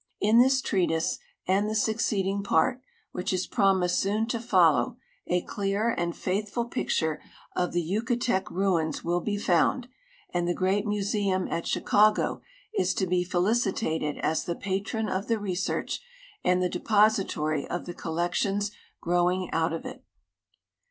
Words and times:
In 0.19 0.39
this 0.39 0.61
treatise 0.61 1.19
and 1.47 1.69
the 1.69 1.75
succeeding 1.75 2.43
])art, 2.49 2.81
which 3.11 3.31
is 3.31 3.47
i>romised 3.51 3.91
soon 3.99 4.25
to 4.29 4.39
follow, 4.39 4.97
a 5.27 5.43
clear 5.43 5.93
and 5.95 6.17
faithful 6.17 6.65
picture 6.65 7.21
of 7.55 7.71
the 7.71 7.83
Yucatec 7.83 8.49
ruins 8.49 9.03
will 9.03 9.21
be 9.21 9.37
found; 9.37 9.87
and 10.33 10.47
the 10.47 10.55
great 10.55 10.87
IMuseum 10.87 11.51
at 11.51 11.67
Chicago 11.67 12.41
is 12.75 12.95
to 12.95 13.05
be 13.05 13.23
felicitated 13.23 14.17
as 14.23 14.45
the 14.45 14.55
i)atron 14.55 15.07
of 15.07 15.27
the 15.27 15.37
research 15.37 15.99
and 16.43 16.63
the 16.63 16.67
depository 16.69 17.67
of 17.69 17.85
the 17.85 17.93
collections 17.93 18.71
growing 19.01 19.51
out 19.53 19.71
of 19.71 19.85
it. 19.85 20.03